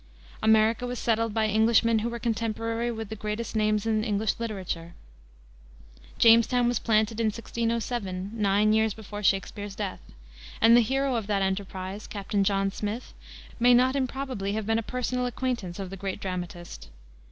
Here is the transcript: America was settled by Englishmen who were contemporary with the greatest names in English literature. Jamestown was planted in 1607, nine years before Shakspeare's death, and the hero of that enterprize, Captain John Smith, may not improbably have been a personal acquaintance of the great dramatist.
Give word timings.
America 0.41 0.87
was 0.87 0.97
settled 0.97 1.31
by 1.31 1.47
Englishmen 1.47 1.99
who 1.99 2.09
were 2.09 2.17
contemporary 2.17 2.89
with 2.91 3.09
the 3.09 3.15
greatest 3.15 3.55
names 3.55 3.85
in 3.85 4.03
English 4.03 4.33
literature. 4.39 4.95
Jamestown 6.17 6.67
was 6.67 6.79
planted 6.79 7.19
in 7.19 7.27
1607, 7.27 8.31
nine 8.33 8.73
years 8.73 8.95
before 8.95 9.21
Shakspeare's 9.21 9.75
death, 9.75 10.01
and 10.59 10.75
the 10.75 10.81
hero 10.81 11.13
of 11.17 11.27
that 11.27 11.43
enterprize, 11.43 12.07
Captain 12.07 12.43
John 12.43 12.71
Smith, 12.71 13.13
may 13.59 13.75
not 13.75 13.95
improbably 13.95 14.53
have 14.53 14.65
been 14.65 14.79
a 14.79 14.81
personal 14.81 15.27
acquaintance 15.27 15.77
of 15.77 15.91
the 15.91 15.97
great 15.97 16.19
dramatist. 16.19 16.89